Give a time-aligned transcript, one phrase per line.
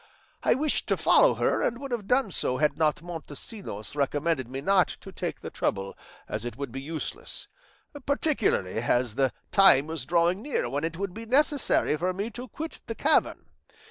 [0.41, 4.59] I wished to follow her, and would have done so had not Montesinos recommended me
[4.59, 5.95] not to take the trouble
[6.27, 7.47] as it would be useless,
[8.07, 12.47] particularly as the time was drawing near when it would be necessary for me to
[12.47, 13.45] quit the cavern.